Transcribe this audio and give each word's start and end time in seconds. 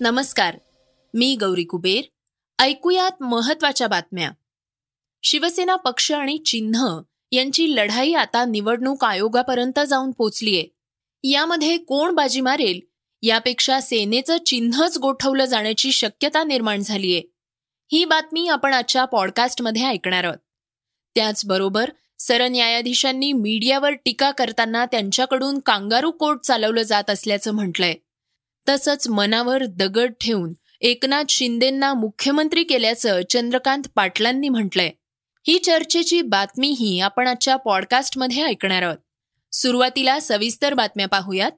नमस्कार 0.00 0.58
मी 1.14 1.36
गौरी 1.40 1.64
कुबेर. 1.64 2.02
ऐकूयात 2.58 3.22
महत्त्वाच्या 3.22 3.86
बातम्या. 3.86 4.30
शिवसेना 5.22 5.76
पक्ष 5.76 6.12
आणि 6.12 6.38
चिन्ह 6.38 7.00
यांची 7.32 7.76
लढाई 7.76 8.12
आता 8.12 8.44
निवडणूक 8.44 9.04
आयोगापर्यंत 9.04 9.80
जाऊन 9.88 10.10
पोचलीये. 10.10 10.66
यामध्ये 11.24 11.76
कोण 11.76 12.14
बाजी 12.14 12.40
मारेल? 12.40 12.80
यापेक्षा 13.22 13.80
सेनेचं 13.80 14.36
चिन्हच 14.46 14.98
गोठवलं 14.98 15.44
जाण्याची 15.44 15.92
शक्यता 15.92 16.44
निर्माण 16.44 16.80
झालीये. 16.80 17.22
ही 17.92 18.04
बातमी 18.04 18.48
आपण 18.48 18.74
आजच्या 18.74 19.04
पॉडकास्टमध्ये 19.04 19.84
ऐकणार 19.84 20.24
आहोत. 20.24 20.38
त्याचबरोबर 21.14 21.90
सरन्यायाधीशांनी 22.18 23.32
मीडियावर 23.32 23.90
टीका 23.90 24.30
करताना 24.30 24.86
त्यांच्याकडून 24.86 25.58
कांगारू 25.58 26.10
कोर्ट 26.10 26.40
चालवलं 26.40 26.82
जात 26.82 27.10
असल्याचं 27.10 27.52
म्हटलंय. 27.54 27.94
तसंच 28.68 29.08
मनावर 29.08 29.64
दगड 29.64 30.12
ठेवून 30.20 30.52
एकनाथ 30.80 31.24
शिंदेंना 31.28 31.94
मुख्यमंत्री 31.94 32.64
केल्याचं 32.64 33.20
चंद्रकांत 33.30 33.82
पाटलांनी 33.94 34.48
म्हटलंय. 34.48 34.90
ही 35.48 35.58
चर्चेची 35.58 36.22
बातमीही 36.22 37.00
आपण 37.00 37.26
आजच्या 37.26 37.56
पॉडकास्टमध्ये 37.56 38.42
ऐकणार 38.42 38.82
आहोत. 38.82 38.96
सुरुवातीला 39.52 40.20
सविस्तर 40.20 40.74
बातम्या 40.74 41.08
पाहूयात. 41.08 41.50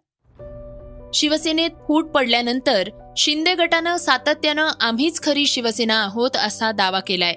शिवसेनेत 1.15 1.71
फूट 1.71 2.11
पडल्यानंतर 2.11 2.89
शिंदे 3.17 3.55
गटानं 3.55 3.97
सातत्यानं 3.97 4.69
आम्हीच 4.81 5.23
खरी 5.23 5.47
शिवसेना 5.47 6.03
आहोत 6.03 6.31
असा 6.37 6.73
दावा 6.73 7.01
केलाय. 7.01 7.35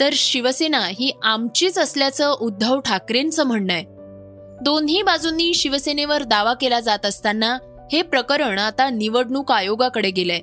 तर 0.00 0.10
शिवसेना 0.12 0.86
ही 0.86 1.18
आमचीच 1.22 1.78
असल्याचं 1.78 2.36
उद्धव 2.40 2.80
ठाकरेंचं 2.80 3.44
म्हणणं 3.44 3.72
आहे. 3.72 3.84
दोन्ही 4.64 5.02
बाजूंनी 5.02 5.54
शिवसेनेवर 5.54 6.22
दावा 6.22 6.54
केला 6.54 6.80
जात 6.80 7.06
असताना 7.06 7.58
हे 7.92 8.02
प्रकरण 8.02 8.58
आता 8.58 8.90
निवडणूक 8.90 9.52
आयोगाकडे 9.52 10.10
गेलंय. 10.10 10.40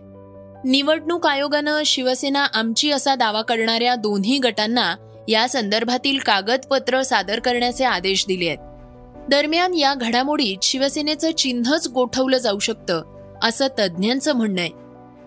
निवडणूक 0.70 1.28
आयोगानं 1.28 1.82
शिवसेना 1.86 2.46
आमची 2.54 2.92
असा 2.92 3.16
दावा 3.16 3.42
करणाऱ्या 3.42 3.96
दोन्ही 3.96 4.38
गटांना 4.38 4.96
या 5.28 5.50
संदर्भातील 5.50 6.20
कागदपत्र 6.20 7.02
सादर 7.02 7.40
करण्याचे 7.40 7.84
आदेश 7.84 8.26
दिले 8.28 8.48
आहेत. 8.48 8.58
दरम्यान 9.30 9.74
या 9.74 9.94
घडामोडीत 9.94 10.58
शिवसेनेचं 10.62 11.32
चिन्हच 11.32 11.88
गोठवलं 11.88 12.38
जाऊ 12.38 12.60
शकतं 12.60 13.04
असं 13.44 13.68
तज्ज्ञांचं 13.80 14.34
म्हणणं 14.34 14.62
आहे. 14.62 14.70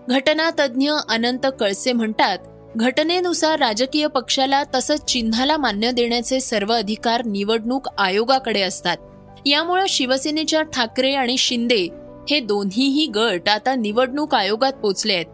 घटना 0.09 0.51
तज्ज्ञ 0.59 0.93
अनंत 1.09 1.47
कळसे 1.61 1.93
म्हणतात 1.93 2.39
घटनेनुसार 2.77 3.59
राजकीय 3.59 4.07
पक्षाला 4.07 4.63
तसंच 4.75 5.05
चिन्हाला 5.05 5.57
मान्य 5.57 5.93
देण्याचे 5.93 6.41
सर्व 6.41 6.75
अधिकार 6.75 7.25
निवडणूक 7.25 7.89
आयोगाकडे 7.99 8.61
असतात. 8.61 8.97
यामुळे 9.47 9.89
शिवसेनेच्या 9.89 10.63
ठाकरे 10.63 11.15
आणि 11.15 11.37
शिंदे 11.37 11.89
हे 12.31 12.41
दोन्हीही 12.41 13.07
गट 13.07 13.49
आता 13.49 13.75
निवडणूक 13.75 14.35
आयोगात 14.35 14.73
पोचले 14.73 15.15
आहेत. 15.15 15.27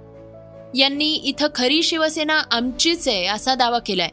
यांनी 0.75 1.15
इथं 1.15 1.47
खरी 1.55 1.83
शिवसेना 1.83 2.43
आमचीच 2.51 3.09
आहे 3.09 3.27
असा 3.27 3.55
दावा 3.55 3.79
केलाय. 3.79 4.09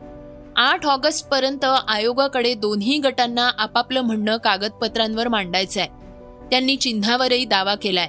आठ 0.55 0.85
ऑगस्ट 0.85 1.27
पर्यंत 1.27 1.65
आयोगाकडे 1.87 2.53
दोन्ही 2.53 2.97
गटांना 2.97 3.51
आपापलं 3.57 4.01
म्हणणं 4.01 4.37
कागदपत्रांवर 4.37 5.27
मांडायचंय. 5.27 5.87
त्यांनी 6.51 6.75
चिन्हावरही 6.75 7.45
दावा 7.45 7.75
केलाय. 7.75 8.07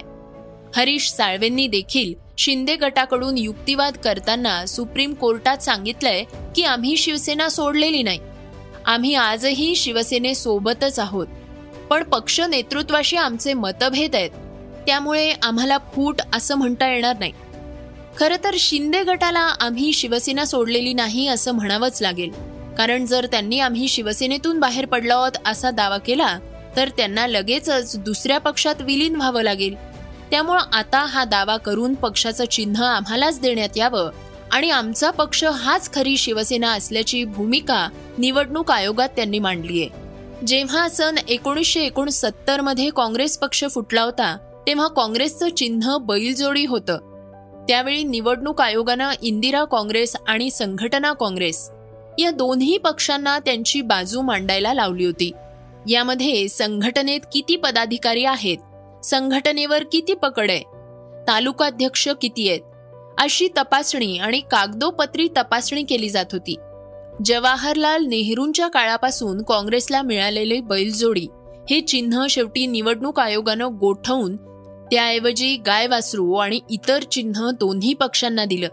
हरीश 0.75 1.09
साळवेंनी 1.09 1.67
देखील 1.67 2.13
शिंदे 2.37 2.75
गटाकडून 2.75 3.37
युक्तिवाद 3.37 3.97
करताना 3.97 4.65
सुप्रीम 4.65 5.13
कोर्टात 5.13 5.57
सांगितलंय 5.57 6.23
की 6.55 6.63
आम्ही 6.63 6.97
शिवसेना 6.97 7.49
सोडलेली 7.49 8.03
नाही. 8.03 8.19
आम्ही 8.85 9.15
आजही 9.15 9.75
शिवसेनेसोबतच 9.75 10.99
आहोत. 10.99 11.27
पण 11.89 12.03
पक्ष 12.03 12.41
नेतृत्वाशी 12.41 13.17
आमचे 13.17 13.53
मतभेद 13.53 14.15
आहेत. 14.15 14.29
त्यामुळे 14.85 15.33
आम्हाला 15.43 15.77
फूट 15.77 16.21
असं 16.33 16.55
म्हणता 16.55 16.87
येणार 16.93 17.15
नाही. 17.19 17.31
खरं 18.17 18.35
तर 18.43 18.55
शिंदे 18.59 19.03
गटाला 19.03 19.39
आम्ही 19.39 19.93
शिवसेना 19.93 20.45
सोडलेली 20.45 20.93
नाही 20.93 21.27
असं 21.27 21.51
म्हणावंच 21.51 22.01
लागेल. 22.01 22.31
कारण 22.77 23.05
जर 23.05 23.25
त्यांनी 23.25 23.59
आम्ही 23.59 23.87
शिवसेनेतून 23.87 24.59
बाहेर 24.59 24.85
पडलो 24.85 25.17
आहोत 25.17 25.37
असा 25.45 25.71
दावा 25.71 25.97
केला 25.97 26.37
तर 26.75 26.89
त्यांना 26.89 27.27
लगेचच 27.27 27.97
दुसऱ्या 27.97 28.37
पक्षात 28.37 28.81
विलीन 28.81 29.15
व्हावं 29.15 29.41
लागेल. 29.41 29.75
त्यामुळं 30.31 30.61
आता 30.73 31.05
हा 31.05 31.23
दावा 31.23 31.57
करून 31.57 31.93
पक्षाचं 31.93 32.45
चिन्ह 32.45 32.83
आम्हालाच 32.83 33.39
देण्यात 33.39 33.77
यावं 33.77 34.11
आणि 34.51 34.69
आमचा 34.69 35.11
पक्ष 35.11 35.43
हाच 35.43 35.93
खरी 35.93 36.17
शिवसेना 36.17 36.71
असल्याची 36.71 37.23
भूमिका 37.23 37.87
निवडणूक 38.17 38.71
आयोगात 38.71 39.09
त्यांनी 39.15 39.39
मांडलीय. 39.39 39.87
जेव्हा 40.47 40.87
सन 40.89 41.15
एकोणीसशे 41.27 41.81
एकोणसत्तरमध्ये 41.81 42.89
काँग्रेस 42.89 43.37
पक्ष 43.37 43.63
फुटला 43.73 44.01
होता 44.01 44.37
तेव्हा 44.67 44.87
काँग्रेसचं 44.87 45.49
चिन्ह 45.49 45.97
बैलजोडी 45.97 46.65
होतं. 46.65 46.97
त्यावेळी 47.67 48.03
निवडणूक 48.03 48.61
आयोगानं 48.61 49.11
इंदिरा 49.21 49.63
काँग्रेस 49.63 50.15
आणि 50.27 50.49
संघटना 50.49 51.13
काँग्रेस 51.13 51.69
या 52.19 52.31
दोन्ही 52.31 52.77
पक्षांना 52.77 53.39
त्यांची 53.39 53.81
बाजू 53.81 54.21
मांडायला 54.21 54.73
लावली 54.73 55.05
होती. 55.05 55.31
यामध्ये 55.89 56.47
संघटनेत 56.47 57.19
किती 57.33 57.55
पदाधिकारी 57.55 58.25
आहेत 58.25 59.05
संघटनेवर 59.05 59.83
किती 59.83 60.13
पकड 60.13 60.51
आहे 60.51 60.63
तालुकाध्यक्ष 61.27 62.07
किती 62.21 62.49
आहेत 62.49 62.61
अशी 63.17 63.47
तपासणी 63.57 64.17
आणि 64.17 64.39
कागदोपत्री 64.51 65.27
तपासणी 65.37 65.83
केली 65.83 66.09
जात 66.09 66.25
होती. 66.31 66.55
जवाहरलाल 67.25 68.05
नेहरूंच्या 68.05 68.67
काळापासून 68.67 69.41
काँग्रेसला 69.41 70.01
मिळालेले 70.01 70.59
बैलजोडी 70.59 71.27
हे 71.69 71.81
चिन्ह 71.81 72.25
शेवटी 72.29 72.65
निवडणूक 72.67 73.19
आयोगानं 73.19 73.77
गोठवून 73.79 74.35
त्याऐवजी 74.91 75.57
गाय 75.57 75.87
वासरू 75.87 76.33
आणि 76.33 76.59
इतर 76.69 77.03
चिन्ह 77.03 77.51
दोन्ही 77.51 77.93
पक्षांना 77.93 78.45
दिलं. 78.45 78.67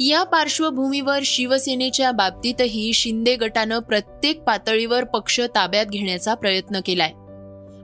या 0.00 0.22
पार्श्वभूमीवर 0.22 1.18
शिवसेनेच्या 1.24 2.12
बाबतीतही 2.12 2.92
शिंदे 2.92 3.36
गटानं 3.36 3.78
प्रत्येक 3.78 4.42
पातळीवर 4.42 5.04
पक्ष 5.04 5.40
ताब्यात 5.40 5.86
घेण्याचा 5.86 6.34
प्रयत्न 6.34 6.80
केलाय. 6.86 7.12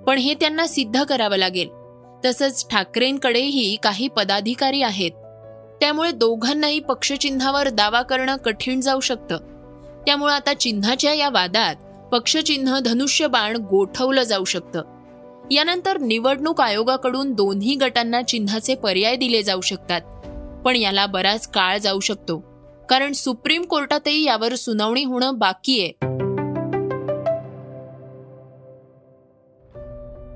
पण 0.03 0.19
हे 0.19 0.35
त्यांना 0.35 0.67
सिद्ध 0.67 1.05
करावं 1.05 1.37
लागेल. 1.37 1.69
तसंच 2.25 2.69
ठाकरेंकडेही 2.69 3.77
काही 3.83 4.09
पदाधिकारी 4.09 4.83
आहेत. 4.83 5.11
त्यामुळे 5.81 6.11
दोघांनाही 6.11 6.81
पक्षचिन्हावर 6.81 7.69
दावा 7.69 8.03
करणं 8.03 8.37
कठीण 8.37 8.81
जाऊ 8.81 9.01
शकतं. 9.01 9.37
त्यामुळे 10.07 10.33
आता 10.35 10.55
चिन्हाच्या 10.55 11.15
या 11.15 11.29
वादात 11.29 11.75
पक्षचिन्ह 12.13 12.79
धनुष्यबाण 12.79 13.57
गोठवलं 13.57 14.23
जाऊ 14.23 14.45
शकतं. 14.45 14.98
यानंतर 15.51 15.99
निवडणूक 15.99 16.61
आयोगाकडून 16.61 17.33
दोन्ही 17.33 17.75
गटांना 17.75 18.23
चिन्हाचे 18.23 18.75
पर्याय 18.75 19.17
दिले 19.17 19.43
जाऊ 19.43 19.61
शकतात. 19.61 20.01
पण 20.65 20.77
याला 20.77 21.07
बराच 21.07 21.49
काळ 21.49 21.79
जाऊ 21.79 22.01
शकतो. 22.01 22.39
कारण 22.89 23.13
सुप्रीम 23.13 23.63
कोर्टातही 23.63 24.25
यावर 24.25 24.55
सुनावणी 24.55 25.05
होणं 25.05 25.39
बाकी 25.39 25.81
आहे. 25.81 25.89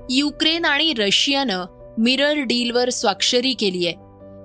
युक्रेन 0.09 0.65
आणि 0.65 0.93
रशियानं 0.93 1.65
मिरर 1.97 2.37
डीलवर 2.37 2.89
स्वाक्षरी 2.89 3.53
केली 3.53 3.87
आहे. 3.87 3.95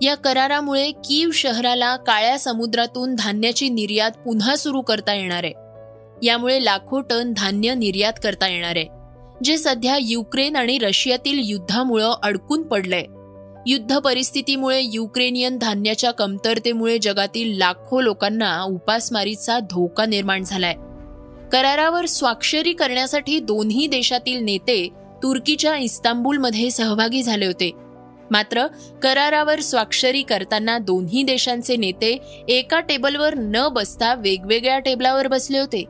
या 0.07 0.15
करारामुळे 0.15 0.91
कीव 0.91 1.31
शहराला 1.31 1.97
काळ्या 1.97 2.39
समुद्रातून 2.39 3.15
धान्याची 3.15 3.69
निर्यात 3.69 4.11
पुन्हा 4.11 4.57
सुरू 4.57 4.81
करता 4.81 5.15
येणार 5.15 5.45
आहे. 5.45 5.53
यामुळे 6.27 6.65
लाखो 6.65 7.01
टन 7.01 7.33
धान्य 7.37 7.75
निर्यात 7.75 8.13
करता 8.23 8.49
येणार 8.49 8.77
आहे. 8.77 8.98
जे 9.45 9.59
सध्या 9.59 9.99
युक्रेन 10.01 10.57
आणि 10.57 10.79
रशियातील 10.79 11.41
युद्धामुळं 11.45 12.15
अडकून 12.23 12.63
पडलंय. 12.63 13.05
युद्ध 13.67 13.99
परिस्थितीमुळे 13.99 14.81
युक्रेनियन 14.83 15.59
धान्याच्या 15.59 16.11
कमतरतेमुळे 16.11 16.99
जगातील 16.99 17.59
लाखो 17.59 18.01
लोकांना 18.01 18.63
उपासमारीचा 18.63 19.59
धोका 19.59 20.07
निर्माण 20.07 20.45
झालाय. 20.45 20.75
करारावर 21.53 22.07
स्वाक्षरी 22.07 22.73
करण्यासाठी 22.73 23.39
दोन्ही 23.41 23.87
देशातील 23.87 24.45
नेते 24.45 24.89
तुर्कीच्या 25.23 25.77
इस्तांबूलमध्ये 25.77 26.71
सहभागी 26.71 27.23
झाले 27.23 27.47
होते. 27.47 27.71
मात्र 28.31 28.67
करारावर 29.03 29.61
स्वाक्षरी 29.61 30.23
करताना 30.23 30.79
दोन्ही 30.79 31.23
देशांचे 31.23 31.77
नेते 31.77 32.43
एका 32.49 32.81
टेबलवर 32.81 33.35
न 33.35 33.69
बसता 33.69 34.15
वेगवेगळ्या 34.15 34.79
टेबलावर 34.79 35.27
बसले 35.27 35.59
होते. 35.59 35.85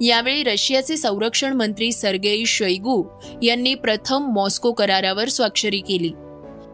यावेळी 0.00 0.42
रशियाचे 0.42 0.96
संरक्षण 0.96 1.52
मंत्री 1.52 1.92
सर्गेई 1.92 2.44
शैगू 2.44 3.04
यांनी 3.42 3.74
प्रथम 3.74 4.32
मॉस्को 4.34 4.72
करारावर 4.72 5.28
स्वाक्षरी 5.28 5.80
केली. 5.80 6.10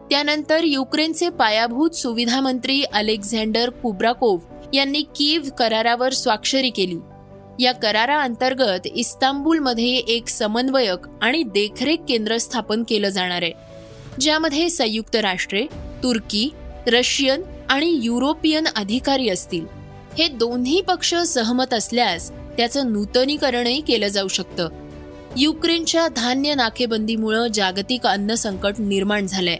त्यानंतर 0.09 0.63
युक्रेनचे 0.63 1.29
पायाभूत 1.29 1.89
सुविधा 1.89 2.41
मंत्री 2.41 2.83
अलेक्झांडर 2.83 3.69
कुब्राकोव्ह 3.69 4.67
यांनी 4.73 5.01
कीव्ह 5.01 5.49
करारावर 5.49 6.13
स्वाक्षरी 6.13 6.69
केली. 6.69 6.95
या 7.59 7.71
कराराअंतर्गत 7.71 8.87
इस्तांबूलमध्ये 8.95 9.95
एक 9.95 10.27
समन्वयक 10.27 11.07
आणि 11.21 11.43
देखरेख 11.43 11.97
केंद्र 12.07 12.37
स्थापन 12.37 12.83
केलं 12.83 13.09
जाणार 13.09 13.41
आहे. 13.41 13.51
ज्यामध्ये 14.21 14.69
संयुक्त 14.69 15.15
राष्ट्रे 15.15 15.65
तुर्की 16.03 16.49
रशियन 16.87 17.41
आणि 17.69 17.99
युरोपियन 18.03 18.63
अधिकारी 18.75 19.29
असतील. 19.29 19.65
हे 20.17 20.27
दोन्ही 20.27 20.81
पक्ष 20.81 21.15
सहमत 21.15 21.73
असल्यास 21.73 22.31
त्याचं 22.57 22.91
नूतनीकरणही 22.93 23.81
केलं 23.81 24.07
जाऊ 24.07 24.27
शकतं. 24.27 24.69
युक्रेनच्या 25.37 26.07
धान्य 26.07 26.53
नाकेबंदीमुळं 26.53 27.47
जागतिक 27.47 28.07
अन्न 28.07 28.33
संकट 28.33 28.79
निर्माण 28.79 29.27
झालंय. 29.27 29.57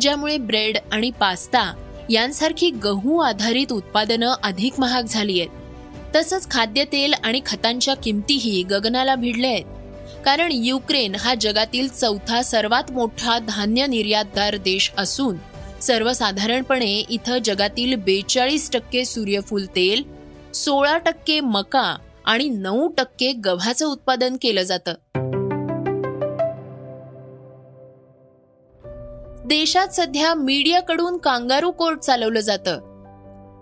ज्यामुळे 0.00 0.36
ब्रेड 0.38 0.78
आणि 0.92 1.10
पास्ता 1.10 1.72
यांसारखी 2.10 2.70
गहू 2.70 3.18
आधारित 3.18 3.72
उत्पादनं 3.72 4.34
अधिक 4.42 4.80
महाग 4.80 5.04
झाली 5.04 5.40
आहेत 5.40 6.14
तसंच 6.16 6.50
खाद्यतेल 6.50 7.14
आणि 7.24 7.40
खतांच्या 7.46 7.94
किमतीही 7.94 8.62
गगनाला 8.62 9.14
भिडल्या 9.14 9.50
आहेत 9.50 10.24
कारण 10.24 10.52
युक्रेन 10.52 11.14
हा 11.14 11.34
जगातील 11.34 11.88
चौथा 11.88 12.42
सर्वात 12.42 12.92
मोठा 12.92 13.38
धान्य 13.38 13.86
निर्यातदार 13.86 14.56
देश 14.56 14.92
असून 14.98 15.36
सर्वसाधारणपणे 15.80 16.92
इथं 17.10 17.38
जगातील 17.38 17.94
बेचाळीस 17.94 18.70
टक्के 18.70 19.04
सूर्यफूल 19.04 19.66
तेल 19.66 20.02
सोळा 20.54 20.98
टक्के 20.98 21.40
मका 21.40 21.96
आणि 22.26 22.48
नऊ 22.48 22.88
टक्के 22.88 23.32
गव्हाचं 23.32 23.86
उत्पादन 23.86 24.36
केलं 24.42 24.62
जातं. 24.62 24.94
देशात 29.48 29.88
सध्या 29.88 30.34
मीडियाकडून 30.34 31.16
कांगारू 31.16 31.70
कोर्ट 31.70 31.98
चालवलं 31.98 32.40
जातं. 32.40 32.78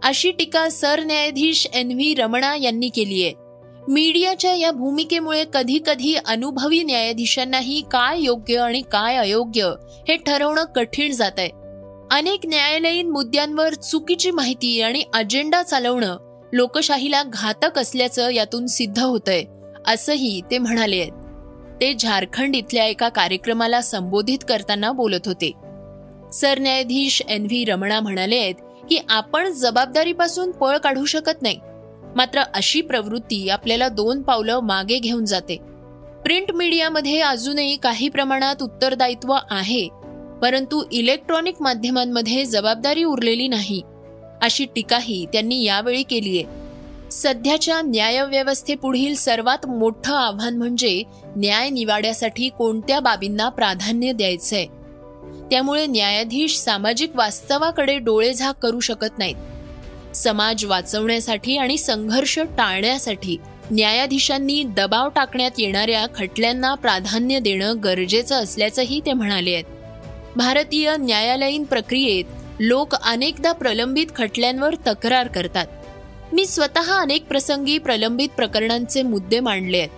अशी 0.04 0.30
टीका 0.30 0.68
सरन्यायाधीश 0.68 1.66
एन 1.74 1.92
व्ही 1.92 2.14
रमणा 2.14 2.56
यांनी 2.56 2.88
केली 2.88 3.22
आहे. 3.22 3.32
मीडियाच्या 3.88 4.54
या 4.54 4.70
भूमिकेमुळे 4.70 5.44
कधी 5.54 5.78
कधी 5.86 6.14
अनुभवी 6.14 6.82
न्यायाधीशांनाही 6.82 7.82
काय 7.90 8.20
योग्य 8.20 8.58
आणि 8.58 8.82
काय 8.92 9.16
अयोग्य 9.16 9.72
हे 10.08 10.16
ठरवणं 10.16 10.64
कठीण 10.64 11.12
जात 11.12 11.38
आहे 11.38 11.48
अनेक 12.10 12.46
न्यायालयीन 12.46 13.10
मुद्द्यांवर 13.10 13.74
चुकीची 13.74 14.30
माहिती 14.30 14.80
आणि 14.80 15.02
अजेंडा 15.14 15.62
चालवणं 15.62 16.16
लोकशाहीला 16.54 17.22
घातक 17.22 17.78
असल्याचं 17.78 18.28
यातून 18.30 18.66
सिद्ध 18.66 18.98
होतंय 18.98 19.42
असंही 19.86 20.40
ते 20.50 20.58
म्हणाले 20.58 21.00
आहेत. 21.00 21.12
ते 21.80 21.94
झारखंड 21.94 22.56
इथल्या 22.56 22.84
एका 22.84 23.08
कार्यक्रमाला 23.08 23.80
संबोधित 23.80 24.38
करताना 24.48 24.92
बोलत 24.92 25.26
होते. 25.26 25.50
सरन्यायाधीश 26.32 27.22
एन 27.28 27.42
व्ही 27.42 27.64
रमणा 27.64 28.00
म्हणाले 28.00 28.38
आहेत 28.38 28.54
की 28.90 28.98
आपण 29.10 29.48
जबाबदारीपासून 29.52 30.50
पळ 30.50 30.76
काढू 30.76 31.04
शकत 31.04 31.42
नाही. 31.42 31.58
मात्र 32.16 32.42
अशी 32.54 32.80
प्रवृत्ती 32.80 33.48
आपल्याला 33.48 33.88
दोन 33.88 34.22
पावलं 34.22 34.60
मागे 34.60 34.98
घेऊन 34.98 35.24
जाते. 35.24 35.56
प्रिंट 36.24 36.52
मीडियामध्ये 36.52 37.20
अजूनही 37.20 37.76
काही 37.76 38.08
प्रमाणात 38.08 38.62
उत्तरदायित्व 38.62 39.34
आहे 39.50 39.88
परंतु 40.42 40.82
इलेक्ट्रॉनिक 40.92 41.54
माध्यमांमध्ये 41.60 42.44
जबाबदारी 42.44 43.04
उरलेली 43.04 43.48
नाही. 43.48 43.82
अशी 44.44 44.64
टीकाही 44.64 45.26
त्यांनी 45.32 45.64
यावेळी 45.64 46.02
केली 46.02 46.38
आहे 46.38 47.10
सध्याच्या 47.10 47.82
न्यायव्यवस्थेपुढील 47.82 49.14
सर्वात 49.14 49.66
मोठं 49.66 50.14
आव्हान 50.14 50.56
म्हणजे 50.56 51.02
न्याय 51.36 51.70
निवाड्यासाठी 51.70 52.48
कोणत्या 52.48 53.00
बाबींना 53.00 53.48
प्राधान्य 53.48 54.12
द्यायचंय? 54.12 54.66
त्यामुळे 55.50 55.86
न्यायाधीश 55.86 56.56
सामाजिक 56.56 57.16
वास्तवाकडे 57.16 57.98
डोळेझाक 57.98 58.58
करू 58.58 58.80
शकत 58.80 59.18
नाहीत. 59.18 60.16
समाज 60.16 60.64
वाचवण्यासाठी 60.64 61.56
आणि 61.56 61.78
संघर्ष 61.78 62.38
टाळण्यासाठी 62.38 63.36
न्यायाधीशांनी 63.70 64.62
दबाव 64.62 65.08
टाकण्यात 65.08 65.50
येणाऱ्या 65.58 66.06
खटल्यांना 66.14 66.74
प्राधान्य 66.74 67.38
देणं 67.38 67.74
गरजेचं 67.84 68.34
असल्याचंही 68.34 69.00
ते 69.06 69.12
म्हणाले 69.12 69.54
आहेत. 69.54 69.64
भारतीय 70.36 70.96
न्यायालयीन 70.96 71.64
प्रक्रियेत 71.64 72.24
लोक 72.60 72.94
अनेकदा 72.94 73.52
प्रलंबित 73.52 74.06
खटल्यांवर 74.16 74.74
तक्रार 74.86 75.28
करतात. 75.28 75.66
मी 76.32 76.46
स्वतः 76.46 76.92
अनेक 76.92 77.26
प्रसंगी 77.26 77.78
प्रलंबित 77.78 78.28
प्रकरणांचे 78.28 79.02
मुद्दे 79.02 79.40
मांडले 79.40 79.78
आहेत. 79.78 79.88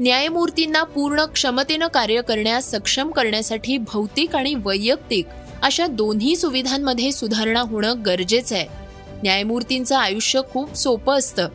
न्यायमूर्तींना 0.00 0.82
पूर्ण 0.82 1.24
क्षमतेनं 1.24 1.86
कार्य 1.86 2.22
करण्यास 2.22 2.70
सक्षम 2.70 3.10
करण्यासाठी 3.10 3.78
भौतिक 3.78 4.36
आणि 4.36 4.54
वैयक्तिक 4.54 5.26
अशा 5.62 5.86
दोन्ही 5.86 6.36
सुविधांमध्ये 6.36 7.12
सुधारणा 7.12 7.60
होणं 7.60 7.94
गरजेचं 8.06 8.56
आहे. 8.56 8.66
न्यायमूर्तींचं 9.22 9.96
आयुष्य 9.96 10.40
खूप 10.50 10.74
सोपं 10.74 11.18
असतं. 11.18 11.48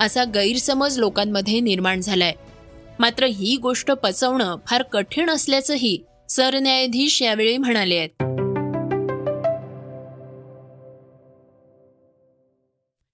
असा 0.00 0.24
गैरसमज 0.24 0.98
लोकांमध्ये 0.98 1.60
निर्माण 1.60 2.00
झालाय. 2.00 2.32
मात्र 2.98 3.24
ही 3.24 3.56
गोष्ट 3.56 3.92
पचवणं 3.92 4.56
फार 4.66 4.82
कठीण 4.82 5.30
असल्याचंही 5.30 6.02
सरन्यायाधीश 6.28 7.22
यावेळी 7.22 7.56
म्हणाले 7.56 7.96
आहेत. 7.96 8.22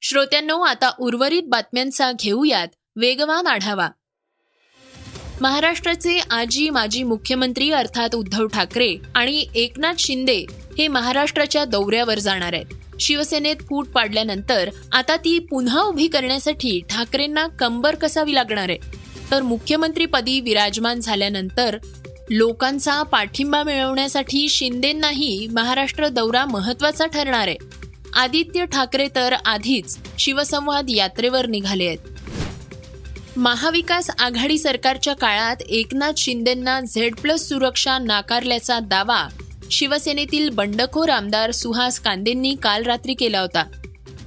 श्रोत्यांनो 0.06 0.60
आता 0.60 0.90
उर्वरित 0.98 1.42
बातम्यांचा 1.46 2.12
घेऊयात. 2.12 2.68
वेगवान 2.96 3.46
आढावा. 3.46 3.88
महाराष्ट्राचे 5.40 6.18
आजी 6.30 6.70
माजी 6.70 7.02
मुख्यमंत्री 7.02 7.70
अर्थात 7.70 8.14
उद्धव 8.14 8.46
ठाकरे 8.46 8.96
आणि 9.14 9.46
एकनाथ 9.54 9.94
शिंदे 9.98 10.44
हे 10.78 10.88
महाराष्ट्राच्या 10.88 11.64
दौऱ्यावर 11.64 12.18
जाणार 12.18 12.52
आहेत. 12.52 12.66
शिवसेनेत 13.00 13.56
फूट 13.60 13.88
पाडल्यानंतर 13.88 14.70
आता 14.92 15.16
ती 15.16 15.38
पुन्हा 15.38 15.80
उभी 15.80 16.06
करण्यासाठी 16.06 16.80
ठाकरेंना 16.90 17.46
कंबर 17.46 17.94
कसावी 17.94 18.34
लागणार 18.34 18.68
आहे? 18.68 18.78
तर 19.30 19.42
मुख्यमंत्रीपदी 19.42 20.40
विराजमान 20.40 21.00
झाल्यानंतर 21.00 21.78
लोकांचा 22.30 23.02
पाठिंबा 23.02 23.62
मिळवण्यासाठी 23.62 24.48
शिंदेंनाही 24.48 25.48
महाराष्ट्र 25.52 26.08
दौरा 26.08 26.44
महत्त्वाचा 26.44 27.06
ठरणार 27.06 27.48
आहे. 27.48 27.56
आदित्य 28.14 28.64
ठाकरे 28.64 29.08
तर 29.14 29.32
आधीच 29.32 29.98
शिवसंवाद 30.18 30.86
यात्रेवर 30.88 31.46
निघाले 31.46 31.86
आहेत. 31.86 31.98
महाविकास 33.36 34.10
आघाडी 34.18 34.58
सरकारच्या 34.58 35.14
काळात 35.14 35.56
एकनाथ 35.68 36.12
शिंदेंना 36.16 36.80
झेड 36.80 37.14
प्लस 37.14 37.48
सुरक्षा 37.48 37.98
नाकारल्याचा 37.98 38.78
दावा 38.78 39.28
शिवसेनेतील 39.70 40.50
बंडखोर 40.50 41.08
आमदार 41.08 41.50
सुहास 41.50 42.00
कांदेंनी 42.00 42.54
काल 42.62 42.82
रात्री 42.82 43.14
केला 43.14 43.40
होता. 43.40 43.64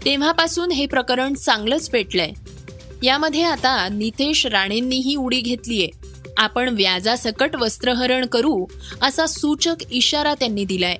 तेव्हापासून 0.06 0.72
हे 0.72 0.86
प्रकरण 0.86 1.34
चांगलंच 1.34 1.90
पेटलंय. 1.90 2.32
यामध्ये 3.04 3.44
आता 3.44 3.88
नितेश 3.90 4.46
राणेंनीही 4.46 5.16
उडी 5.16 5.42
घेतलीय. 5.42 5.88
आपण 6.38 6.70
व्याजासकट 6.70 7.56
वस्त्रहरण 7.56 8.26
करू 8.26 8.66
असा 9.02 9.26
सूचक 9.26 9.76
इशारा 9.92 10.34
त्यांनी 10.34 10.66
दिलाय. 10.66 10.96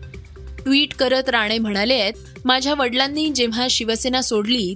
ट्विट 0.68 0.94
करत 0.94 1.30
राणे 1.30 1.58
म्हणाले 1.58 1.94
आहेत 1.94 2.14
माझ्या 2.46 2.74
वडिलांनी 2.74 3.30
जेव्हा 3.30 3.68
शिवसेना 3.70 4.22
सोडली 4.22 4.76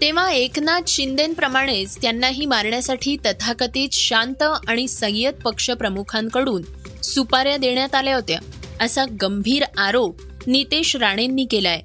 तेव्हा 0.00 0.30
एकनाथ 0.32 0.88
शिंदेप्रमाणेच 0.88 1.96
त्यांनाही 2.02 2.46
मारण्यासाठी 2.46 3.16
तथाकथित 3.26 3.88
शांत 3.92 4.42
आणि 4.42 4.88
संयत 4.88 5.32
पक्ष 5.32 5.70
प्रमुखांकडून 5.70 6.62
सुपाऱ्या 7.02 7.56
देण्यात 7.56 7.94
आल्या 7.94 8.14
होत्या 8.14 8.38
असा 8.80 9.04
गंभीर 9.22 9.64
आरोप 9.78 10.22
नितेश 10.46 10.96
राणेंनी 10.96 11.44
केलाय. 11.44 11.80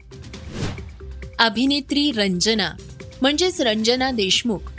अभिनेत्री 1.39 2.11
रंजना 2.11 2.71
म्हणजेच 3.21 3.61
रंजना 3.61 4.11
देशमुख 4.11 4.71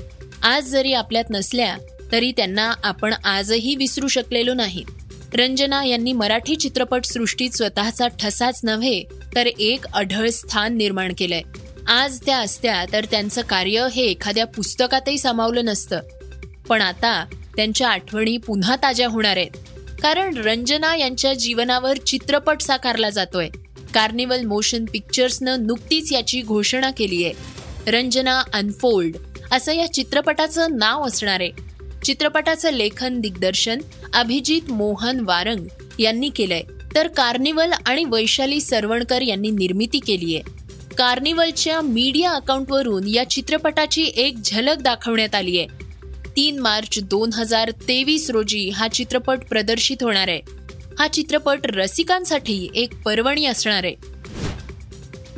आज 0.43 0.65
जरी 0.65 0.93
आपल्यात 0.93 1.31
नसल्या 1.31 1.77
तरी 2.13 2.33
त्यांना 2.33 2.73
आपण 2.85 3.15
आजही 3.25 3.77
विसरू 3.77 4.09
शकलेलो 4.09 4.55
नाहीत. 4.55 5.04
रंजना 5.35 5.85
यांनी 5.85 6.13
मराठी 6.13 6.57
चित्रपट 6.57 7.05
सृष्टीत 7.05 7.51
स्वतःचा 7.51 8.09
ठसाच 8.09 8.61
नव्हे 8.65 9.05
तर 9.37 9.47
एक 9.47 9.87
अढळ 9.95 10.29
स्थान 10.29 10.77
निर्माण 10.77 11.13
केलंय. 11.19 11.43
आज 11.87 12.21
त्या 12.27 12.39
असत्या 12.39 12.85
तर 12.93 13.05
त्यांचं 13.05 13.43
कार्य 13.43 13.87
हे 13.93 14.03
एखाद्या 14.03 14.47
पुस्तकातही 14.47 15.19
सामावलं 15.19 15.65
नसतं. 15.65 16.01
पण 16.69 16.81
आता 16.81 17.25
त्यांच्या 17.57 17.89
आठवणी 17.89 18.37
पुन्हा 18.37 18.77
ताज्या 18.77 19.09
होणार 19.09 19.37
आहेत. 19.37 19.51
कारण 20.03 20.37
रंजना 20.37 20.97
यांच्या 20.97 21.35
जीवनावर 21.35 21.97
चित्रपट 21.97 22.61
साकारला 22.61 23.11
जातोय. 23.11 23.49
कार्निवल 23.95 24.45
मोशन 24.45 24.85
पिक्चर्सनं 24.85 25.67
नुकतीच 25.67 26.13
याची 26.13 26.43
घोषणा 26.43 26.91
केली 26.91 27.25
आहे 27.25 27.33
रंजना 27.91 28.43
अनफोल्ड 28.55 29.17
असं 29.53 29.73
या 29.73 29.93
चित्रपटाचं 29.93 30.77
नाव 30.77 31.07
असणार 31.07 31.41
आहे. 31.41 31.74
चित्रपटाचं 32.05 32.73
लेखन 32.73 33.21
दिग्दर्शन 33.21 33.79
अभिजित 34.15 34.71
मोहन 34.71 35.21
वारंग 35.21 35.67
यांनी 36.01 36.29
केलंय. 36.29 36.63
तर 36.95 37.09
कार्निवल 37.09 37.73
आणि 37.87 38.05
वैशाली 38.05 38.61
सरवणकर 38.61 39.23
यांनी 39.23 39.51
निर्मिती 39.51 39.99
केली 39.99 40.37
आहे. 40.37 40.43
कार्निवलच्या 40.99 41.81
मीडिया 41.81 42.31
अकाउंटवरून 42.31 43.09
या 43.09 43.31
चित्रपटाची 43.31 44.11
एक 44.17 44.37
झलक 44.45 44.77
दाखवण्यात 44.77 45.35
आली 45.35 45.59
आहे. 45.59 45.67
तीन 46.37 46.59
मार्च 46.59 46.99
दोन 47.03 47.31
हजार 47.33 47.71
तेवीस 47.71 48.31
रोजी 48.31 48.69
हा 48.69 48.89
चित्रपट 48.89 49.39
प्रदर्शित 49.49 49.97
होणार 50.03 50.29
आहे. 50.29 50.41
हा 50.99 51.09
चित्रपट 51.09 51.59
रसिकांसाठी 51.65 52.69
एक 52.75 53.03
पर्वणी 53.05 53.47
असणार 53.47 53.85
आहे. 53.85 53.95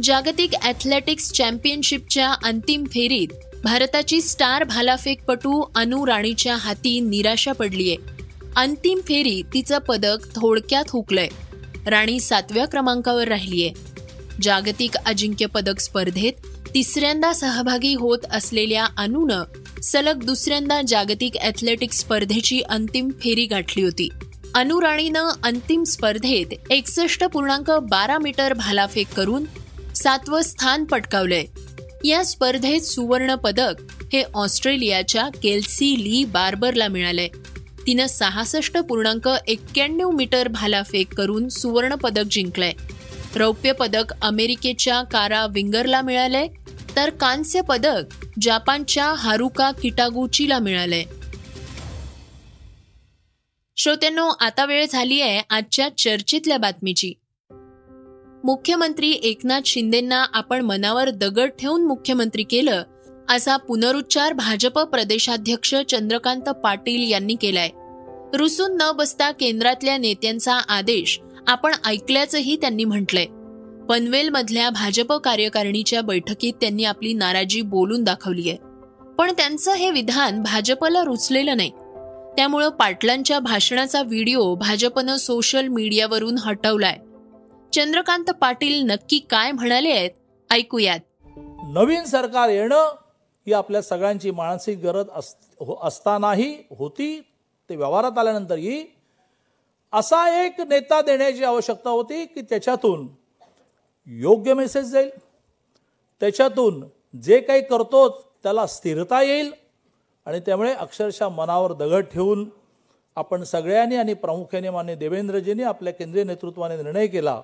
जागतिक 0.02 0.50
ॲथलेटिक्स 0.62 1.32
चॅम्पियनशिपच्या 1.32 2.34
अंतिम 2.44 2.84
फेरीत 2.84 3.45
भारताची 3.66 4.20
स्टार 4.20 4.64
भालाफेकपटू 4.64 5.64
अनु 5.74 6.06
राणीच्या 6.06 6.56
हाती 6.56 7.00
निराशा 7.00 7.52
पडलीय. 7.52 7.96
अंतिम 8.56 9.00
फेरी 9.00 9.42
तिचं 9.54 9.78
पदक 9.78 10.16
थोडक्यात 10.36 10.84
हुकलंय. 10.88 11.28
राणी 11.86 12.20
सातव्या 12.20 12.66
क्रमांकावर 12.66 13.28
राहिलीय. 13.28 13.70
जागतिक 14.42 14.96
अजिंक्यपदक 14.96 15.80
स्पर्धेत 15.80 16.32
तिसऱ्यांदा 16.74 17.32
सहभागी 17.32 17.94
होत 17.94 18.18
असलेल्या 18.30 18.86
अनुनं 18.96 19.42
सलग 19.82 20.24
दुसऱ्यांदा 20.24 20.82
जागतिक 20.82 21.36
ॲथलेटिक्स 21.36 21.98
स्पर्धेची 21.98 22.60
अंतिम 22.60 23.10
फेरी 23.10 23.46
गाठली 23.46 23.82
होती. 23.82 24.08
अनु 24.54 24.80
राणीनं 24.80 25.30
अंतिम 25.44 25.82
स्पर्धेत 25.82 26.72
एकसष्ट 26.72 27.24
पूर्णांक 27.24 27.70
बारा 27.70 28.18
मीटर 28.18 28.52
भालाफेक 28.52 29.08
करून 29.08 29.44
सातवं 29.94 30.42
स्थान 30.42 30.84
पटकावलंय. 30.84 31.44
या 32.04 32.24
स्पर्धेत 32.24 32.80
सुवर्ण 32.80 33.34
पदक 33.34 33.74
हे 34.12 34.22
ऑस्ट्रेलियाच्या 34.34 35.28
केल्सी 35.42 35.94
ली 35.98 36.24
बार्बरला 36.24 36.88
मिळालंय 36.88 37.28
तिनं 37.86 38.06
सहासष्ट 38.06 38.78
पूर्णांक 38.78 39.28
एक्क्याण्णव 39.46 40.10
मीटर 40.10 40.48
भालाफेक 40.48 41.14
करून 41.14 41.48
सुवर्ण 41.48 41.94
पदक 41.94 42.24
जिंकलंय. 42.30 42.72
रौप्य 43.36 43.72
पदक 43.72 44.12
अमेरिकेच्या 44.22 45.02
कारा 45.02 45.46
विंगरला 45.46 46.00
मिळालंय 46.02 46.46
तर 46.96 47.10
कांस्य 47.10 47.60
पदक 47.60 48.26
जपानच्या 48.40 49.04
हारुका 49.04 49.70
किटागुचीला 49.70 50.58
मिळालंय 50.58 51.04
श्रोत्यांनो 53.76 54.26
आता 54.40 54.64
वेळ 54.64 54.86
झाली 54.90 55.20
आहे 55.20 55.42
आजच्या 55.50 55.88
चर्चेतल्या 55.98 56.58
बातमीची. 56.58 57.12
मुख्यमंत्री 58.44 59.10
एकनाथ 59.22 59.60
शिंदेंना 59.66 60.24
आपण 60.34 60.60
मनावर 60.60 61.10
दगड 61.10 61.50
ठेवून 61.58 61.84
मुख्यमंत्री 61.86 62.42
केलं 62.42 62.82
असा 63.28 63.56
पुनरुच्चार 63.56 64.32
भाजप 64.32 64.78
प्रदेशाध्यक्ष 64.78 65.74
चंद्रकांत 65.88 66.48
पाटील 66.64 67.10
यांनी 67.10 67.34
केलाय. 67.34 67.68
रुसून 68.34 68.76
न 68.80 68.92
बसता 68.92 69.30
केंद्रातल्या 69.30 69.96
नेत्यांचा 69.98 70.54
आदेश 70.54 71.20
आपण 71.46 71.72
ऐकल्याचंही 71.86 72.56
त्यांनी 72.56 72.84
म्हटलंय. 72.84 73.26
पनवेलमधल्या 73.88 74.70
भाजप 74.70 75.12
कार्यकारिणीच्या 75.12 76.00
बैठकीत 76.00 76.52
त्यांनी 76.60 76.84
आपली 76.84 77.12
नाराजी 77.12 77.60
बोलून 77.62 78.04
दाखवली 78.04 78.48
आहे 78.48 78.58
पण 79.18 79.32
त्यांचं 79.32 79.72
हे 79.72 79.90
विधान 79.90 80.42
भाजपला 80.42 81.02
रुचलेलं 81.04 81.56
नाही. 81.56 81.70
त्यामुळं 82.36 82.68
पाटलांच्या 82.68 83.38
भाषणाचा 83.38 84.02
व्हिडिओ 84.02 84.54
भाजपनं 84.54 85.16
सोशल 85.16 85.66
मीडियावरून 85.66 86.38
हटवलाय. 86.38 86.96
चंद्रकांत 87.72 88.24
पाटील 88.24 88.82
नक्की 88.82 89.18
काय 89.18 89.52
म्हणाले 89.52 89.90
आहेत 89.90 90.10
ऐकूयात. 90.50 90.98
नवीन 91.68 92.04
सरकार 92.04 92.48
येणं 92.48 92.94
ही 93.46 93.52
आपल्या 93.52 93.82
सगळ्यांची 93.82 94.30
मानसिक 94.30 94.78
गरज 94.78 95.06
अस 95.12 95.36
हो- 95.60 95.86
असतानाही 95.86 96.56
होती 96.78 97.20
ते 97.70 97.76
व्यवहारात 97.76 98.18
आल्यानंतरही. 98.18 98.84
असा 99.92 100.44
एक 100.44 100.60
नेता 100.60 101.02
देण्याची 101.02 101.44
आवश्यकता 101.44 101.90
होती 101.90 102.26
की 102.26 102.40
त्याच्यातून 102.40 103.08
योग्य 104.06 104.54
मेसेज 104.54 104.84
जाईल. 104.84 105.10
त्याच्यातून 106.20 106.84
जे 107.20 107.40
काही 107.40 107.62
करतो 107.62 108.30
त्याला 108.42 108.66
स्थिरता 108.66 109.22
येईल 109.22 109.52
आणि 110.26 110.40
त्यामुळे 110.40 110.72
अक्षरशः 110.74 111.28
मनावर 111.28 111.72
दगड 111.72 112.04
ठेवून 112.04 112.50
आपण 113.16 113.42
सगळ्यांनी 113.42 113.96
आणि 113.96 114.14
प्रामुख्याने 114.14 114.70
मान्य 114.70 114.94
देवेंद्रजींनी 114.94 115.62
आपल्या 115.62 115.92
केंद्रीय 115.92 116.24
नेतृत्वाने 116.24 116.76
निर्णय 116.76 117.06
केला. 117.06 117.42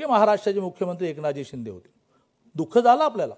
हे 0.00 0.06
महाराष्ट्राचे 0.06 0.60
मुख्यमंत्री 0.60 1.08
एकनाथजी 1.08 1.44
शिंदे 1.44 1.70
होते. 1.70 1.88
दुःख 2.54 2.78
झालं 2.78 3.04
आपल्याला. 3.04 3.34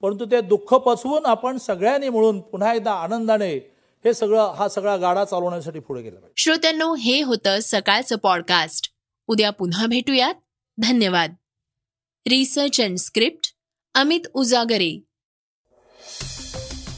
परंतु 0.00 0.24
ते 0.24 0.40
दुःख 0.40 0.74
पचवून 0.74 1.26
आपण 1.26 1.56
सगळ्यांनी 1.56 2.08
मिळून 2.08 2.40
पुन्हा 2.40 2.74
एकदा 2.74 2.92
आनंदाने 2.92 3.54
हे 4.04 4.14
सगळं 4.14 4.52
हा 4.52 4.68
सगळा 4.68 4.96
गाडा 4.96 5.24
चालवण्यासाठी 5.24 5.80
पुढे 5.80 6.02
गेला 6.02 6.26
श्रोत्यांनो 6.36 6.94
हे 6.94 7.22
होतं 7.22 7.58
सकाळचं 7.62 8.16
पॉडकास्ट 8.16 8.90
उद्या 9.26 9.50
पुन्हा 9.50 9.86
भेटूयात. 9.86 10.34
धन्यवाद. 10.78 11.34
Research 12.28 12.80
and 12.80 12.98
script 12.98 13.54
Amit 13.94 14.20
Ujagare. 14.34 15.04